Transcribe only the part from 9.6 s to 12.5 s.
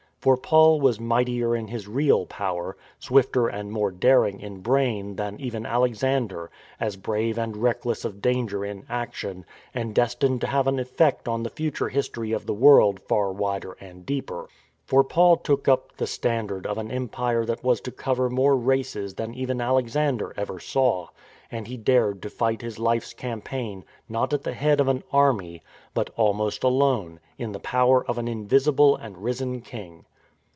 and destined to have an effect on the future history of